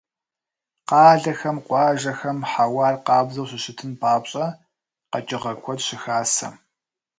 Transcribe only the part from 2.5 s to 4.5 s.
хьэуар къабззу щыщытын папщӀэ,